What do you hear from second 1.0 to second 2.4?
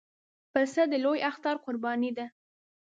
لوی اختر قرباني ده.